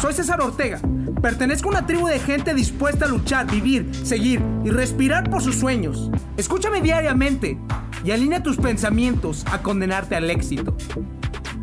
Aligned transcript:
Soy 0.00 0.12
César 0.12 0.40
Ortega. 0.42 0.78
Pertenezco 1.22 1.68
a 1.68 1.72
una 1.72 1.86
tribu 1.86 2.06
de 2.06 2.18
gente 2.18 2.54
dispuesta 2.54 3.06
a 3.06 3.08
luchar, 3.08 3.50
vivir, 3.50 3.94
seguir 3.94 4.42
y 4.62 4.70
respirar 4.70 5.30
por 5.30 5.42
sus 5.42 5.56
sueños. 5.56 6.10
Escúchame 6.36 6.82
diariamente 6.82 7.58
y 8.04 8.10
alinea 8.10 8.42
tus 8.42 8.58
pensamientos 8.58 9.44
a 9.50 9.62
condenarte 9.62 10.14
al 10.14 10.28
éxito. 10.30 10.76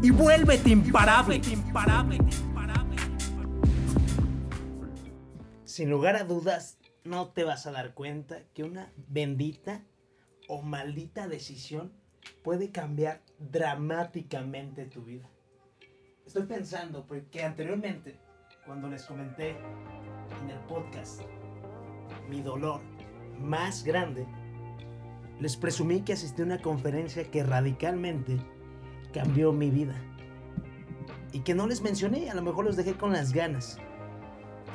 Y 0.02 0.10
vuélvete 0.10 0.72
imparable. 0.72 1.42
Sin 5.64 5.90
lugar 5.90 6.16
a 6.16 6.24
dudas, 6.24 6.80
no 7.04 7.30
te 7.30 7.44
vas 7.44 7.68
a 7.68 7.72
dar 7.72 7.94
cuenta 7.94 8.40
que 8.54 8.64
una 8.64 8.92
bendita 9.08 9.84
o 10.48 10.64
maldita 10.64 11.28
decisión 11.28 11.94
puede 12.44 12.72
cambiar 12.72 13.22
dramáticamente 13.38 14.86
tu 14.86 15.04
vida. 15.04 15.30
Estoy 16.26 16.44
pensando 16.44 17.06
porque 17.06 17.44
anteriormente, 17.44 18.20
cuando 18.66 18.88
les 18.88 19.04
comenté 19.04 19.58
en 20.42 20.50
el 20.50 20.60
podcast 20.70 21.22
mi 22.30 22.42
dolor 22.42 22.80
más 23.42 23.84
grande, 23.84 24.26
les 25.40 25.58
presumí 25.58 26.02
que 26.02 26.14
asistí 26.14 26.42
a 26.42 26.46
una 26.46 26.62
conferencia 26.62 27.30
que 27.30 27.44
radicalmente 27.44 28.38
cambió 29.14 29.52
mi 29.52 29.70
vida. 29.70 29.96
Y 31.34 31.40
que 31.40 31.56
no 31.56 31.68
les 31.68 31.82
mencioné, 31.82 32.30
a 32.30 32.36
lo 32.36 32.42
mejor 32.42 32.64
los 32.64 32.76
dejé 32.76 32.94
con 32.94 33.12
las 33.12 33.34
ganas. 33.34 33.80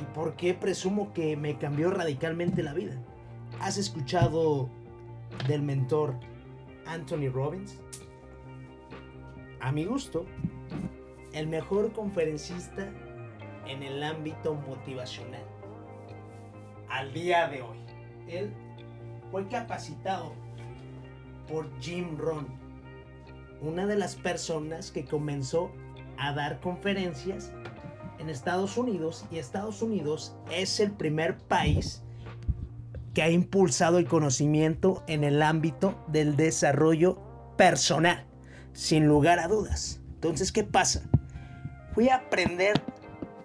¿Y 0.01 0.05
por 0.13 0.35
qué 0.35 0.53
presumo 0.53 1.13
que 1.13 1.35
me 1.35 1.57
cambió 1.57 1.89
radicalmente 1.89 2.61
la 2.61 2.73
vida? 2.73 3.01
¿Has 3.59 3.77
escuchado 3.77 4.69
del 5.47 5.63
mentor 5.63 6.15
Anthony 6.85 7.29
Robbins? 7.31 7.79
A 9.61 9.71
mi 9.71 9.85
gusto, 9.85 10.25
el 11.33 11.47
mejor 11.47 11.91
conferencista 11.93 12.91
en 13.69 13.83
el 13.83 14.03
ámbito 14.03 14.55
motivacional. 14.55 15.43
Al 16.89 17.13
día 17.13 17.47
de 17.47 17.61
hoy, 17.61 17.77
él 18.27 18.53
fue 19.31 19.47
capacitado 19.47 20.33
por 21.47 21.69
Jim 21.79 22.17
Rohn, 22.17 22.47
una 23.61 23.85
de 23.85 23.97
las 23.97 24.15
personas 24.15 24.91
que 24.91 25.05
comenzó 25.05 25.71
a 26.17 26.33
dar 26.33 26.59
conferencias 26.59 27.51
en 28.19 28.29
Estados 28.29 28.77
Unidos 28.77 29.25
y 29.31 29.37
Estados 29.37 29.81
Unidos 29.81 30.35
es 30.51 30.79
el 30.79 30.91
primer 30.91 31.37
país 31.37 32.03
que 33.13 33.23
ha 33.23 33.29
impulsado 33.29 33.97
el 33.97 34.07
conocimiento 34.07 35.03
en 35.07 35.23
el 35.23 35.41
ámbito 35.41 36.03
del 36.07 36.35
desarrollo 36.35 37.19
personal, 37.57 38.25
sin 38.73 39.07
lugar 39.07 39.39
a 39.39 39.47
dudas. 39.47 40.01
Entonces, 40.15 40.51
¿qué 40.51 40.63
pasa? 40.63 41.01
Fui 41.93 42.09
a 42.09 42.17
aprender, 42.17 42.81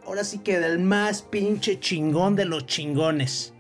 ahora 0.06 0.24
sí 0.24 0.38
que 0.38 0.58
del 0.58 0.78
más 0.78 1.22
pinche 1.22 1.80
chingón 1.80 2.36
de 2.36 2.44
los 2.44 2.66
chingones. 2.66 3.52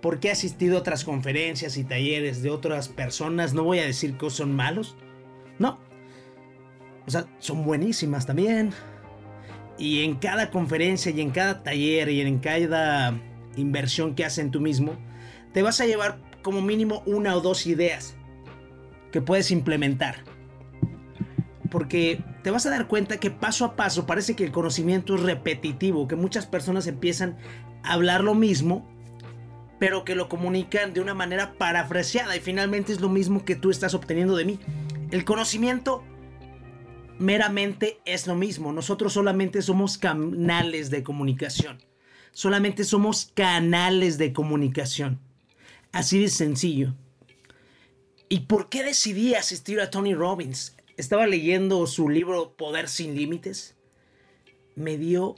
Porque 0.00 0.28
he 0.28 0.30
asistido 0.30 0.76
a 0.76 0.80
otras 0.80 1.04
conferencias 1.04 1.76
y 1.76 1.84
talleres 1.84 2.42
de 2.42 2.50
otras 2.50 2.88
personas, 2.88 3.54
no 3.54 3.64
voy 3.64 3.80
a 3.80 3.86
decir 3.86 4.16
que 4.16 4.30
son 4.30 4.54
malos. 4.54 4.96
No. 5.58 5.78
O 7.06 7.10
sea, 7.10 7.26
son 7.38 7.64
buenísimas 7.64 8.26
también. 8.26 8.72
Y 9.76 10.04
en 10.04 10.16
cada 10.16 10.50
conferencia 10.50 11.10
y 11.10 11.20
en 11.20 11.30
cada 11.30 11.62
taller 11.62 12.08
y 12.10 12.20
en 12.20 12.38
cada 12.38 13.18
inversión 13.56 14.14
que 14.14 14.24
haces 14.24 14.38
en 14.38 14.50
tú 14.50 14.60
mismo, 14.60 14.96
te 15.52 15.62
vas 15.62 15.80
a 15.80 15.86
llevar 15.86 16.20
como 16.42 16.60
mínimo 16.62 17.02
una 17.06 17.36
o 17.36 17.40
dos 17.40 17.66
ideas 17.66 18.16
que 19.10 19.20
puedes 19.20 19.50
implementar. 19.50 20.16
Porque 21.70 22.22
te 22.42 22.50
vas 22.50 22.66
a 22.66 22.70
dar 22.70 22.86
cuenta 22.88 23.18
que 23.18 23.30
paso 23.30 23.64
a 23.64 23.76
paso 23.76 24.06
parece 24.06 24.34
que 24.34 24.44
el 24.44 24.52
conocimiento 24.52 25.14
es 25.14 25.22
repetitivo, 25.22 26.08
que 26.08 26.16
muchas 26.16 26.46
personas 26.46 26.86
empiezan 26.86 27.36
a 27.82 27.92
hablar 27.92 28.24
lo 28.24 28.34
mismo, 28.34 28.88
pero 29.78 30.04
que 30.04 30.14
lo 30.14 30.28
comunican 30.28 30.92
de 30.94 31.00
una 31.00 31.14
manera 31.14 31.54
parafraseada 31.58 32.36
y 32.36 32.40
finalmente 32.40 32.92
es 32.92 33.00
lo 33.00 33.08
mismo 33.08 33.44
que 33.44 33.54
tú 33.54 33.70
estás 33.70 33.94
obteniendo 33.94 34.36
de 34.36 34.44
mí. 34.44 34.58
El 35.10 35.24
conocimiento 35.24 36.02
meramente 37.18 38.00
es 38.04 38.26
lo 38.26 38.34
mismo. 38.34 38.72
Nosotros 38.72 39.12
solamente 39.12 39.62
somos 39.62 39.98
canales 39.98 40.90
de 40.90 41.02
comunicación. 41.02 41.78
Solamente 42.32 42.84
somos 42.84 43.32
canales 43.34 44.18
de 44.18 44.32
comunicación. 44.32 45.20
Así 45.92 46.20
de 46.20 46.28
sencillo. 46.28 46.94
¿Y 48.28 48.40
por 48.40 48.68
qué 48.68 48.84
decidí 48.84 49.34
asistir 49.34 49.80
a 49.80 49.90
Tony 49.90 50.14
Robbins? 50.14 50.76
Estaba 50.98 51.28
leyendo 51.28 51.86
su 51.86 52.08
libro 52.08 52.56
Poder 52.56 52.88
sin 52.88 53.14
Límites. 53.14 53.76
Me 54.74 54.98
dio 54.98 55.36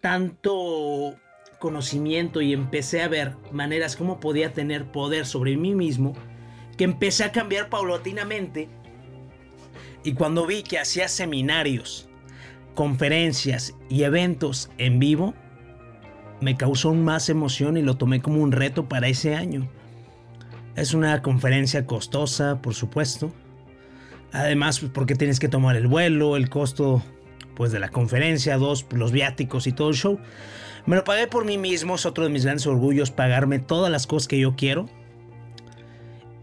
tanto 0.00 1.14
conocimiento 1.60 2.40
y 2.42 2.52
empecé 2.52 3.02
a 3.02 3.08
ver 3.08 3.36
maneras 3.52 3.94
como 3.94 4.18
podía 4.18 4.52
tener 4.52 4.90
poder 4.90 5.26
sobre 5.26 5.56
mí 5.56 5.76
mismo 5.76 6.12
que 6.76 6.82
empecé 6.82 7.22
a 7.22 7.30
cambiar 7.30 7.70
paulatinamente 7.70 8.68
y 10.02 10.14
cuando 10.14 10.44
vi 10.44 10.64
que 10.64 10.80
hacía 10.80 11.06
seminarios, 11.06 12.08
conferencias 12.74 13.76
y 13.88 14.02
eventos 14.02 14.70
en 14.78 14.98
vivo, 14.98 15.34
me 16.40 16.56
causó 16.56 16.94
más 16.94 17.28
emoción 17.28 17.76
y 17.76 17.82
lo 17.82 17.96
tomé 17.96 18.20
como 18.22 18.42
un 18.42 18.50
reto 18.50 18.88
para 18.88 19.06
ese 19.06 19.36
año. 19.36 19.68
Es 20.74 20.94
una 20.94 21.22
conferencia 21.22 21.86
costosa, 21.86 22.60
por 22.60 22.74
supuesto. 22.74 23.32
Además, 24.32 24.80
pues, 24.80 24.92
porque 24.92 25.14
tienes 25.14 25.40
que 25.40 25.48
tomar 25.48 25.76
el 25.76 25.86
vuelo, 25.86 26.36
el 26.36 26.48
costo 26.48 27.02
pues 27.54 27.72
de 27.72 27.80
la 27.80 27.88
conferencia, 27.88 28.56
dos, 28.56 28.86
los 28.92 29.10
viáticos 29.10 29.66
y 29.66 29.72
todo 29.72 29.90
el 29.90 29.96
show. 29.96 30.18
Me 30.86 30.96
lo 30.96 31.04
pagué 31.04 31.26
por 31.26 31.44
mí 31.44 31.58
mismo, 31.58 31.96
es 31.96 32.06
otro 32.06 32.24
de 32.24 32.30
mis 32.30 32.44
grandes 32.44 32.66
orgullos, 32.66 33.10
pagarme 33.10 33.58
todas 33.58 33.90
las 33.90 34.06
cosas 34.06 34.28
que 34.28 34.38
yo 34.38 34.54
quiero. 34.54 34.88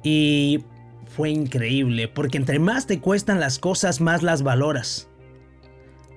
Y 0.04 0.64
fue 1.08 1.30
increíble, 1.30 2.10
porque 2.10 2.38
entre 2.38 2.60
más 2.60 2.86
te 2.86 3.00
cuestan 3.00 3.40
las 3.40 3.60
cosas, 3.60 4.02
más 4.02 4.24
las 4.24 4.44
valoras. 4.44 5.08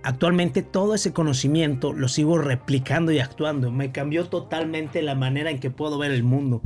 Actualmente 0.03 0.63
todo 0.63 0.95
ese 0.95 1.13
conocimiento 1.13 1.93
lo 1.93 2.09
sigo 2.09 2.39
replicando 2.39 3.13
y 3.13 3.21
actuando. 3.21 3.71
Me 3.71 3.93
cambió 3.93 4.29
totalmente 4.29 5.01
la 5.03 5.15
manera 5.15 5.51
en 5.51 5.61
que 5.61 5.71
puedo 5.71 5.99
ver 5.99 6.11
el 6.11 6.25
mundo 6.25 6.61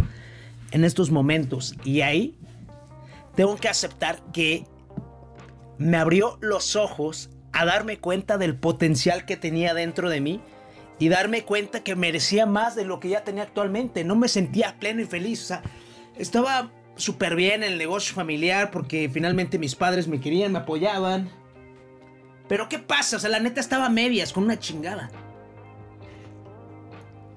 en 0.70 0.84
estos 0.84 1.10
momentos. 1.10 1.74
Y 1.84 2.00
ahí 2.00 2.34
tengo 3.34 3.56
que 3.56 3.69
aceptar 3.69 4.20
que 4.32 4.64
me 5.82 5.97
abrió 5.97 6.38
los 6.41 6.76
ojos 6.76 7.31
a 7.53 7.65
darme 7.65 7.98
cuenta 7.98 8.38
del 8.38 8.56
potencial 8.56 9.25
que 9.25 9.37
tenía 9.37 9.75
dentro 9.75 10.09
de 10.09 10.20
mí 10.20 10.41
y 10.98 11.09
darme 11.09 11.44
cuenta 11.44 11.82
que 11.82 11.97
merecía 11.97 12.47
más 12.47 12.75
de 12.75 12.84
lo 12.84 13.00
que 13.00 13.09
ya 13.09 13.25
tenía 13.25 13.43
actualmente. 13.43 14.04
No 14.04 14.16
me 14.16 14.28
sentía 14.28 14.78
pleno 14.78 15.03
y 15.03 15.04
feliz. 15.04 15.43
O 15.43 15.47
sea, 15.47 15.62
estaba 16.16 16.70
súper 16.97 17.34
bien 17.34 17.62
en 17.62 17.72
el 17.72 17.78
negocio 17.78 18.15
familiar 18.15 18.70
porque 18.70 19.10
finalmente 19.12 19.59
mis 19.59 19.75
padres 19.75 20.09
me 20.09 20.20
querían, 20.20 20.53
me 20.53 20.60
apoyaban. 20.60 21.31
Pero 22.49 22.69
¿qué 22.69 22.78
pasa? 22.78 23.16
O 23.16 23.20
sea, 23.20 23.31
la 23.31 23.41
neta 23.41 23.60
estaba 23.60 23.87
a 23.87 23.91
medias 23.91 24.32
con 24.32 24.44
una 24.44 24.59
chingada. 24.59 25.10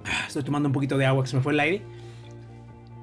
Ah, 0.05 0.25
estoy 0.27 0.43
tomando 0.43 0.69
un 0.69 0.73
poquito 0.73 0.97
de 0.97 1.05
agua 1.05 1.23
que 1.23 1.29
se 1.29 1.37
me 1.37 1.41
fue 1.41 1.53
el 1.53 1.59
aire. 1.59 1.81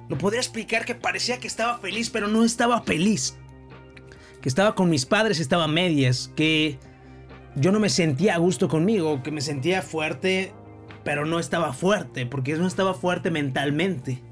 Lo 0.09 0.19
podría 0.19 0.41
explicar 0.41 0.84
que 0.84 0.94
parecía 0.94 1.38
que 1.38 1.47
estaba 1.47 1.78
feliz, 1.78 2.10
pero 2.10 2.28
no 2.28 2.44
estaba 2.44 2.82
feliz. 2.82 3.36
Que 4.42 4.48
estaba 4.48 4.75
con 4.75 4.91
mis 4.91 5.06
padres, 5.06 5.41
estaba 5.41 5.64
a 5.64 5.69
medias. 5.69 6.30
Que 6.36 6.78
yo 7.56 7.72
no 7.72 7.80
me 7.80 7.88
sentía 7.88 8.34
a 8.34 8.38
gusto 8.38 8.69
conmigo. 8.69 9.22
Que 9.22 9.30
me 9.30 9.41
sentía 9.41 9.80
fuerte, 9.80 10.53
pero 11.04 11.25
no 11.25 11.38
estaba 11.38 11.72
fuerte. 11.72 12.26
Porque 12.26 12.56
no 12.56 12.66
estaba 12.66 12.92
fuerte 12.92 13.30
mentalmente. 13.30 14.22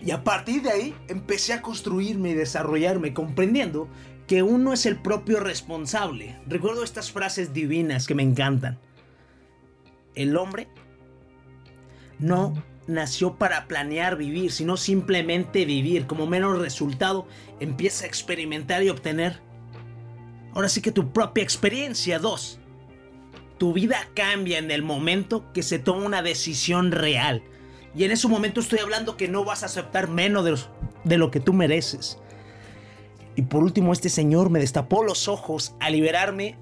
Y 0.00 0.10
a 0.10 0.24
partir 0.24 0.62
de 0.62 0.70
ahí 0.70 0.94
empecé 1.08 1.52
a 1.52 1.62
construirme 1.62 2.30
y 2.30 2.34
desarrollarme 2.34 3.14
comprendiendo 3.14 3.88
que 4.26 4.42
uno 4.42 4.72
es 4.72 4.86
el 4.86 5.00
propio 5.00 5.40
responsable. 5.40 6.38
Recuerdo 6.46 6.82
estas 6.82 7.12
frases 7.12 7.52
divinas 7.52 8.06
que 8.06 8.14
me 8.14 8.22
encantan. 8.22 8.78
El 10.14 10.36
hombre 10.36 10.68
no 12.18 12.54
nació 12.86 13.36
para 13.36 13.66
planear 13.66 14.16
vivir, 14.16 14.52
sino 14.52 14.76
simplemente 14.76 15.64
vivir. 15.64 16.06
Como 16.06 16.26
menos 16.26 16.58
resultado, 16.58 17.26
empieza 17.60 18.04
a 18.04 18.08
experimentar 18.08 18.82
y 18.82 18.90
obtener. 18.90 19.40
Ahora 20.52 20.68
sí 20.68 20.80
que 20.80 20.92
tu 20.92 21.12
propia 21.12 21.42
experiencia. 21.42 22.18
Dos, 22.18 22.58
tu 23.58 23.72
vida 23.72 24.08
cambia 24.14 24.58
en 24.58 24.70
el 24.70 24.82
momento 24.82 25.52
que 25.52 25.62
se 25.62 25.78
toma 25.78 26.04
una 26.04 26.22
decisión 26.22 26.92
real. 26.92 27.42
Y 27.96 28.04
en 28.04 28.10
ese 28.10 28.28
momento 28.28 28.60
estoy 28.60 28.80
hablando 28.80 29.16
que 29.16 29.28
no 29.28 29.44
vas 29.44 29.62
a 29.62 29.66
aceptar 29.66 30.08
menos 30.08 30.44
de, 30.44 30.58
de 31.04 31.18
lo 31.18 31.30
que 31.30 31.40
tú 31.40 31.52
mereces. 31.52 32.18
Y 33.36 33.42
por 33.42 33.62
último, 33.62 33.92
este 33.92 34.08
señor 34.08 34.50
me 34.50 34.60
destapó 34.60 35.02
los 35.02 35.28
ojos 35.28 35.74
a 35.80 35.90
liberarme 35.90 36.56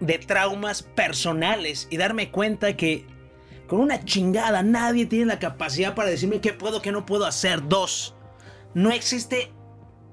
de 0.00 0.18
traumas 0.18 0.82
personales 0.82 1.86
y 1.90 1.96
darme 1.96 2.30
cuenta 2.30 2.76
que 2.76 3.06
con 3.66 3.80
una 3.80 4.04
chingada 4.04 4.62
nadie 4.62 5.06
tiene 5.06 5.26
la 5.26 5.38
capacidad 5.38 5.94
para 5.94 6.10
decirme 6.10 6.40
qué 6.40 6.52
puedo, 6.52 6.82
qué 6.82 6.92
no 6.92 7.06
puedo 7.06 7.26
hacer. 7.26 7.66
Dos, 7.68 8.14
no 8.74 8.90
existe 8.90 9.52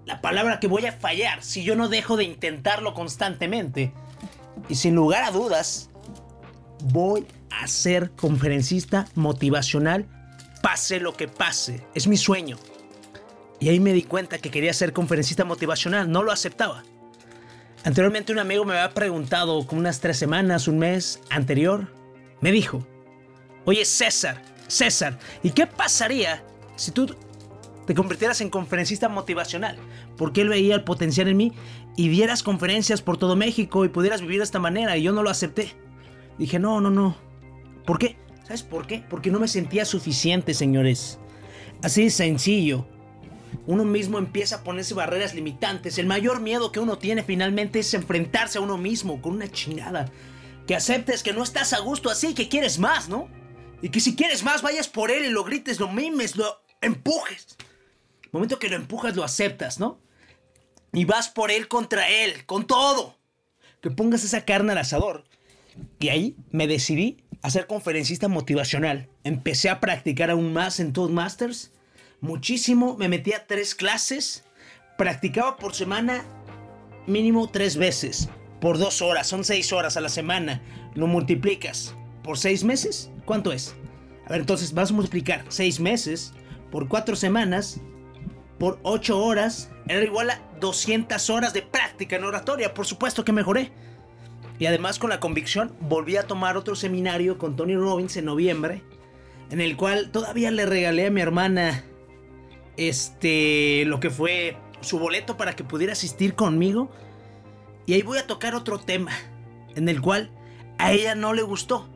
la 0.06 0.22
palabra 0.22 0.60
que 0.60 0.68
voy 0.68 0.86
a 0.86 0.94
fallar 0.94 1.44
si 1.44 1.64
yo 1.64 1.76
no 1.76 1.90
dejo 1.90 2.18
de 2.18 2.24
intentarlo 2.24 2.94
constantemente. 2.94 3.94
Y 4.70 4.76
sin 4.76 4.96
lugar 4.96 5.24
a 5.24 5.32
dudas, 5.32 5.90
voy 6.86 7.26
a 7.50 7.68
ser 7.68 8.12
conferencista 8.12 9.08
motivacional, 9.16 10.06
pase 10.62 11.00
lo 11.00 11.14
que 11.14 11.28
pase. 11.28 11.86
Es 11.94 12.08
mi 12.08 12.18
sueño. 12.18 12.58
Y 13.60 13.70
ahí 13.70 13.80
me 13.80 13.94
di 13.94 14.04
cuenta 14.04 14.40
que 14.40 14.50
quería 14.50 14.74
ser 14.74 14.94
conferencista 14.94 15.46
motivacional, 15.46 16.10
no 16.10 16.24
lo 16.24 16.32
aceptaba. 16.32 16.84
Anteriormente 17.84 18.32
un 18.32 18.40
amigo 18.40 18.64
me 18.66 18.74
había 18.74 18.94
preguntado, 18.94 19.66
como 19.66 19.82
unas 19.82 20.00
tres 20.00 20.18
semanas, 20.18 20.68
un 20.68 20.80
mes 20.80 21.20
anterior, 21.30 21.92
me 22.40 22.52
dijo, 22.52 22.86
oye 23.66 23.86
César, 23.86 24.42
César, 24.68 25.20
¿y 25.44 25.52
qué 25.52 25.68
pasaría 25.68 26.44
si 26.76 26.92
tú 26.92 27.16
te 27.86 27.94
convirtieras 27.94 28.42
en 28.42 28.50
conferencista 28.50 29.10
motivacional? 29.10 29.78
Porque 30.18 30.42
él 30.42 30.50
veía 30.50 30.76
el 30.76 30.84
potencial 30.84 31.28
en 31.28 31.38
mí 31.38 31.54
y 31.98 32.10
dieras 32.10 32.44
conferencias 32.44 33.02
por 33.02 33.18
todo 33.18 33.36
México 33.36 33.84
y 33.86 33.90
pudieras 33.90 34.22
vivir 34.22 34.38
de 34.38 34.46
esta 34.46 34.60
manera 34.60 34.98
y 34.98 35.04
yo 35.04 35.12
no 35.12 35.24
lo 35.24 35.30
acepté. 35.30 35.74
Dije, 36.38 36.60
no, 36.60 36.80
no, 36.82 36.90
no. 36.90 37.16
¿Por 37.86 38.00
qué? 38.00 38.18
¿Sabes 38.44 38.64
por 38.64 38.88
qué? 38.88 39.04
Porque 39.10 39.30
no 39.30 39.40
me 39.40 39.48
sentía 39.48 39.86
suficiente, 39.86 40.54
señores. 40.54 41.20
Así 41.84 42.06
de 42.06 42.10
sencillo. 42.10 42.86
Uno 43.68 43.84
mismo 43.84 44.18
empieza 44.18 44.58
a 44.58 44.64
ponerse 44.64 44.94
barreras 44.94 45.34
limitantes. 45.34 45.98
El 45.98 46.08
mayor 46.08 46.40
miedo 46.40 46.72
que 46.72 46.80
uno 46.80 46.98
tiene 46.98 47.24
finalmente 47.24 47.80
es 47.80 47.94
enfrentarse 47.94 48.58
a 48.58 48.62
uno 48.62 48.78
mismo 48.78 49.22
con 49.22 49.34
una 49.34 49.50
chingada. 49.50 50.10
Que 50.66 50.76
aceptes 50.76 51.24
que 51.24 51.34
no 51.34 51.44
estás 51.44 51.74
a 51.74 51.80
gusto 51.80 52.10
así, 52.10 52.34
que 52.34 52.48
quieres 52.48 52.80
más, 52.80 53.10
¿no? 53.10 53.28
Y 53.82 53.90
que 53.90 54.00
si 54.00 54.16
quieres 54.16 54.44
más, 54.44 54.62
vayas 54.62 54.88
por 54.88 55.12
él 55.12 55.26
y 55.26 55.30
lo 55.30 55.44
grites, 55.44 55.80
lo 55.80 55.90
mimes, 55.92 56.36
lo 56.36 56.62
empujes. 56.82 57.58
Momento 58.32 58.60
que 58.60 58.70
lo 58.70 58.76
empujas, 58.76 59.16
lo 59.16 59.24
aceptas, 59.24 59.80
¿no? 59.80 60.00
Y 60.94 61.06
vas 61.06 61.30
por 61.30 61.52
él 61.52 61.68
contra 61.68 62.08
él, 62.10 62.46
con 62.46 62.68
todo. 62.68 63.18
Que 63.82 63.92
pongas 63.92 64.24
esa 64.24 64.46
carne 64.46 64.74
al 64.74 64.78
asador 64.78 65.26
y 66.00 66.10
ahí 66.10 66.36
me 66.52 66.68
decidí 66.68 67.18
a 67.42 67.50
ser 67.50 67.68
conferencista 67.68 68.28
motivacional. 68.28 69.08
Empecé 69.24 69.70
a 69.70 69.80
practicar 69.80 70.30
aún 70.30 70.54
más 70.54 70.80
en 70.80 70.94
Toastmasters. 70.94 71.72
Muchísimo. 72.20 72.98
Me 72.98 73.10
metí 73.10 73.34
a 73.34 73.48
tres 73.48 73.76
clases. 73.76 74.44
Practicaba 74.98 75.58
por 75.58 75.74
semana 75.74 76.24
mínimo 77.08 77.50
tres 77.50 77.78
veces. 77.78 78.30
Por 78.60 78.78
dos 78.78 79.02
horas. 79.02 79.28
Son 79.28 79.44
seis 79.44 79.72
horas 79.74 79.98
a 79.98 80.02
la 80.02 80.10
semana. 80.10 80.62
Lo 80.94 81.08
multiplicas. 81.08 81.96
¿Por 82.24 82.38
seis 82.38 82.64
meses? 82.64 83.11
¿Cuánto 83.26 83.52
es? 83.52 83.76
A 84.26 84.30
ver, 84.30 84.42
entonces 84.42 84.74
vas 84.74 84.92
a 84.92 84.94
multiplicar 84.94 85.46
seis 85.50 85.80
meses 85.80 86.34
por 86.72 86.88
cuatro 86.88 87.16
semanas 87.16 87.82
por 88.62 88.80
ocho 88.84 89.18
horas. 89.18 89.72
Era 89.88 90.04
igual 90.04 90.30
a 90.30 90.40
200 90.60 91.32
horas 91.32 91.52
de 91.52 91.64
práctica 91.64 92.16
en 92.16 92.24
oratoria. 92.24 92.76
Por 92.76 92.86
supuesto 92.86 93.26
que 93.26 93.32
mejoré. 93.32 93.72
Y 94.60 94.68
además 94.68 95.00
con 95.00 95.10
la 95.10 95.20
convicción 95.20 95.76
volví 95.80 96.16
a 96.16 96.28
tomar 96.28 96.58
otro 96.58 96.76
seminario 96.76 97.40
con 97.40 97.56
Tony 97.56 97.76
Robbins 97.76 98.16
en 98.18 98.26
noviembre, 98.26 98.84
en 99.50 99.60
el 99.60 99.76
cual 99.76 100.12
todavía 100.12 100.52
le 100.52 100.68
regalé 100.68 101.08
a 101.08 101.10
mi 101.10 101.22
hermana 101.22 101.84
este 102.78 103.86
lo 103.88 104.00
que 104.00 104.12
fue 104.12 104.56
su 104.82 105.00
boleto 105.00 105.36
para 105.38 105.56
que 105.56 105.64
pudiera 105.64 105.94
asistir 105.94 106.36
conmigo. 106.36 106.92
Y 107.88 107.94
ahí 107.94 108.04
voy 108.04 108.20
a 108.20 108.28
tocar 108.28 108.54
otro 108.54 108.78
tema 108.80 109.12
en 109.76 109.90
el 109.90 110.00
cual 110.00 110.30
a 110.78 110.92
ella 110.92 111.16
no 111.16 111.34
le 111.34 111.42
gustó. 111.42 111.90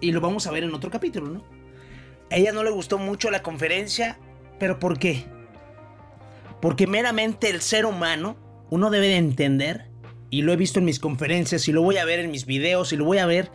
Y 0.00 0.12
lo 0.12 0.20
vamos 0.20 0.46
a 0.46 0.50
ver 0.50 0.64
en 0.64 0.74
otro 0.74 0.90
capítulo, 0.90 1.28
¿no? 1.28 1.44
A 2.30 2.36
ella 2.36 2.52
no 2.52 2.62
le 2.62 2.70
gustó 2.70 2.98
mucho 2.98 3.30
la 3.30 3.42
conferencia, 3.42 4.18
pero 4.58 4.78
¿por 4.78 4.98
qué? 4.98 5.24
Porque 6.60 6.86
meramente 6.86 7.50
el 7.50 7.60
ser 7.60 7.86
humano, 7.86 8.36
uno 8.70 8.90
debe 8.90 9.08
de 9.08 9.16
entender 9.16 9.88
y 10.30 10.42
lo 10.42 10.52
he 10.52 10.56
visto 10.56 10.78
en 10.78 10.84
mis 10.84 11.00
conferencias 11.00 11.68
y 11.68 11.72
lo 11.72 11.82
voy 11.82 11.96
a 11.96 12.04
ver 12.04 12.18
en 12.18 12.30
mis 12.30 12.44
videos 12.44 12.92
y 12.92 12.96
lo 12.96 13.04
voy 13.04 13.18
a 13.18 13.26
ver 13.26 13.50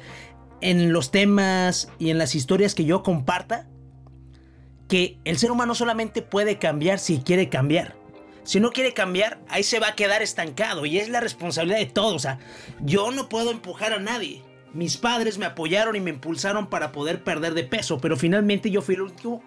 en 0.62 0.94
los 0.94 1.12
temas 1.12 1.90
y 2.00 2.10
en 2.10 2.18
las 2.18 2.36
historias 2.36 2.74
que 2.74 2.86
yo 2.86 3.04
comparta, 3.04 3.68
que 4.88 5.20
el 5.26 5.38
ser 5.38 5.52
humano 5.52 5.76
solamente 5.76 6.22
puede 6.22 6.58
cambiar 6.58 7.00
si 7.00 7.20
quiere 7.20 7.50
cambiar. 7.50 7.96
Si 8.44 8.60
no 8.60 8.72
quiere 8.72 8.94
cambiar, 8.94 9.40
ahí 9.50 9.64
se 9.64 9.80
va 9.80 9.90
a 9.90 9.96
quedar 9.96 10.22
estancado 10.22 10.86
y 10.86 10.98
es 10.98 11.10
la 11.10 11.20
responsabilidad 11.20 11.80
de 11.80 11.86
todos. 11.86 12.16
O 12.16 12.20
sea, 12.20 12.40
yo 12.82 13.12
no 13.12 13.30
puedo 13.30 13.52
empujar 13.52 13.94
a 13.94 14.00
nadie. 14.00 14.42
Mis 14.74 14.98
padres 14.98 15.38
me 15.38 15.46
apoyaron 15.46 15.96
y 15.96 16.00
me 16.00 16.10
impulsaron 16.10 16.68
para 16.68 16.92
poder 16.92 17.24
perder 17.24 17.54
de 17.54 17.64
peso, 17.64 18.00
pero 18.00 18.18
finalmente 18.18 18.72
yo 18.72 18.82
fui 18.82 18.96
el 18.96 19.02
último 19.02 19.44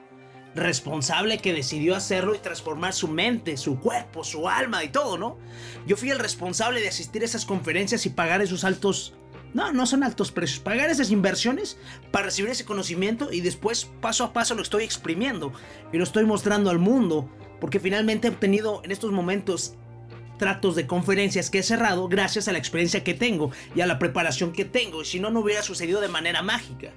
responsable 0.55 1.39
que 1.39 1.53
decidió 1.53 1.97
hacerlo 1.97 2.35
y 2.35 2.39
transformar 2.39 2.93
su 2.93 3.09
mente, 3.09 3.57
su 3.57 3.79
cuerpo, 3.79 4.25
su 4.25 4.49
alma 4.49 4.85
y 4.85 4.89
todo, 4.89 5.19
¿no? 5.19 5.37
Yo 5.87 5.97
fui 5.97 6.11
el 6.11 6.19
responsable 6.19 6.81
de 6.81 6.89
asistir 6.89 7.23
a 7.23 7.27
esas 7.27 7.45
conferencias 7.45 8.07
y 8.07 8.11
pagar 8.11 8.41
esos 8.41 8.65
altos... 8.65 9.15
No, 9.53 9.73
no 9.73 9.87
son 9.87 10.03
altos 10.03 10.33
precios. 10.33 10.61
Pagar 10.61 10.91
esas 10.91 11.11
inversiones 11.11 11.79
para 12.11 12.27
recibir 12.27 12.51
ese 12.51 12.65
conocimiento 12.65 13.33
y 13.33 13.41
después 13.41 13.91
paso 14.01 14.25
a 14.25 14.33
paso 14.33 14.55
lo 14.55 14.63
estoy 14.63 14.85
exprimiendo 14.85 15.53
y 15.93 15.99
lo 15.99 16.05
estoy 16.05 16.25
mostrando 16.25 16.71
al 16.71 16.79
mundo. 16.79 17.31
Porque 17.61 17.81
finalmente 17.81 18.29
he 18.29 18.31
obtenido 18.31 18.83
en 18.85 18.91
estos 18.93 19.13
momentos 19.13 19.75
tratos 20.39 20.77
de 20.77 20.87
conferencias 20.87 21.51
que 21.51 21.59
he 21.59 21.63
cerrado 21.63 22.09
gracias 22.09 22.49
a 22.49 22.53
la 22.53 22.59
experiencia 22.59 23.05
que 23.05 23.15
tengo 23.15 23.51
y 23.75 23.81
a 23.81 23.87
la 23.87 23.99
preparación 23.99 24.53
que 24.53 24.65
tengo. 24.65 25.03
Y 25.03 25.05
si 25.05 25.21
no, 25.21 25.31
no 25.31 25.41
hubiera 25.41 25.63
sucedido 25.63 26.01
de 26.01 26.09
manera 26.09 26.43
mágica. 26.43 26.93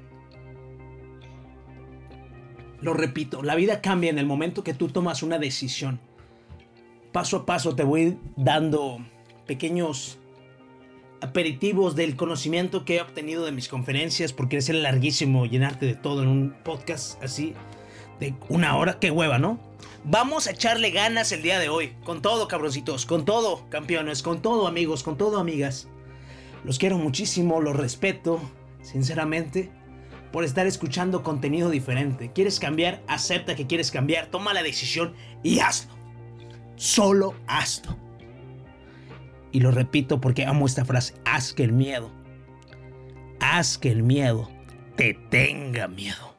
Lo 2.81 2.93
repito, 2.93 3.43
la 3.43 3.55
vida 3.55 3.81
cambia 3.81 4.09
en 4.09 4.19
el 4.19 4.25
momento 4.25 4.63
que 4.63 4.73
tú 4.73 4.87
tomas 4.87 5.21
una 5.21 5.37
decisión. 5.37 5.99
Paso 7.11 7.37
a 7.37 7.45
paso 7.45 7.75
te 7.75 7.83
voy 7.83 8.17
dando 8.37 8.99
pequeños 9.45 10.19
aperitivos 11.21 11.95
del 11.95 12.15
conocimiento 12.15 12.85
que 12.85 12.97
he 12.97 13.01
obtenido 13.01 13.43
de 13.45 13.51
mis 13.51 13.67
conferencias, 13.67 14.31
porque 14.31 14.57
es 14.57 14.69
larguísimo 14.69 15.45
llenarte 15.45 15.85
de 15.85 15.95
todo 15.95 16.23
en 16.23 16.29
un 16.29 16.55
podcast 16.63 17.21
así 17.21 17.53
de 18.19 18.33
una 18.47 18.77
hora, 18.77 18.99
qué 18.99 19.11
hueva, 19.11 19.39
¿no? 19.39 19.59
Vamos 20.03 20.47
a 20.47 20.51
echarle 20.51 20.91
ganas 20.91 21.31
el 21.31 21.41
día 21.41 21.59
de 21.59 21.69
hoy, 21.69 21.95
con 22.03 22.21
todo, 22.21 22.47
cabroncitos, 22.47 23.05
con 23.05 23.25
todo, 23.25 23.69
campeones, 23.69 24.23
con 24.23 24.41
todo, 24.41 24.67
amigos, 24.67 25.03
con 25.03 25.17
todo, 25.17 25.39
amigas. 25.39 25.87
Los 26.63 26.79
quiero 26.79 26.97
muchísimo, 26.97 27.61
los 27.61 27.75
respeto, 27.75 28.39
sinceramente 28.81 29.71
por 30.31 30.43
estar 30.43 30.67
escuchando 30.67 31.23
contenido 31.23 31.69
diferente. 31.69 32.31
¿Quieres 32.33 32.59
cambiar? 32.59 33.01
Acepta 33.07 33.55
que 33.55 33.67
quieres 33.67 33.91
cambiar, 33.91 34.27
toma 34.27 34.53
la 34.53 34.63
decisión 34.63 35.13
y 35.43 35.59
hazlo. 35.59 35.93
Solo 36.75 37.35
hazlo. 37.47 37.97
Y 39.51 39.59
lo 39.61 39.71
repito 39.71 40.21
porque 40.21 40.45
amo 40.45 40.65
esta 40.65 40.85
frase, 40.85 41.15
haz 41.25 41.53
que 41.53 41.63
el 41.63 41.73
miedo, 41.73 42.11
haz 43.39 43.79
que 43.79 43.89
el 43.89 44.03
miedo 44.03 44.49
te 44.95 45.15
tenga 45.15 45.87
miedo. 45.87 46.38